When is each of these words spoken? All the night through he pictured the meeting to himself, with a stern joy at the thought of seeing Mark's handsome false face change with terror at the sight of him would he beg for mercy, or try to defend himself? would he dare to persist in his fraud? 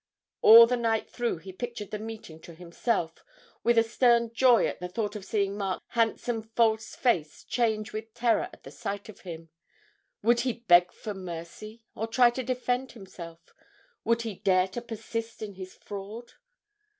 All 0.41 0.65
the 0.65 0.77
night 0.77 1.11
through 1.11 1.37
he 1.37 1.53
pictured 1.53 1.91
the 1.91 1.99
meeting 1.99 2.39
to 2.41 2.55
himself, 2.55 3.23
with 3.63 3.77
a 3.77 3.83
stern 3.83 4.33
joy 4.33 4.65
at 4.65 4.79
the 4.79 4.87
thought 4.89 5.15
of 5.15 5.23
seeing 5.23 5.55
Mark's 5.55 5.85
handsome 5.89 6.41
false 6.41 6.95
face 6.95 7.43
change 7.43 7.93
with 7.93 8.11
terror 8.15 8.49
at 8.51 8.63
the 8.63 8.71
sight 8.71 9.09
of 9.09 9.19
him 9.19 9.49
would 10.23 10.39
he 10.39 10.53
beg 10.53 10.91
for 10.91 11.13
mercy, 11.13 11.83
or 11.93 12.07
try 12.07 12.31
to 12.31 12.41
defend 12.41 12.93
himself? 12.93 13.53
would 14.03 14.23
he 14.23 14.33
dare 14.33 14.67
to 14.69 14.81
persist 14.81 15.43
in 15.43 15.53
his 15.53 15.75
fraud? 15.75 16.33